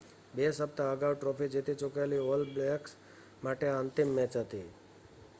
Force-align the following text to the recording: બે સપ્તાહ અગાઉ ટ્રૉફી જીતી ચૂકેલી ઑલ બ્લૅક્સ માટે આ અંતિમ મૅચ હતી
બે 0.33 0.45
સપ્તાહ 0.51 0.91
અગાઉ 0.91 1.13
ટ્રૉફી 1.15 1.49
જીતી 1.49 1.75
ચૂકેલી 1.75 2.27
ઑલ 2.27 2.43
બ્લૅક્સ 2.49 2.91
માટે 3.43 3.65
આ 3.67 3.79
અંતિમ 3.79 4.09
મૅચ 4.11 4.33
હતી 4.41 4.67